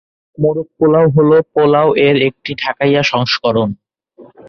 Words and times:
মোরগ 0.37 0.67
পোলাও 0.77 1.05
হলো 1.15 1.37
পোলাও 1.53 1.89
এর 2.07 2.15
একটি 2.27 2.51
ঢাকাইয়া 2.61 3.01
সংস্করণ। 3.03 3.69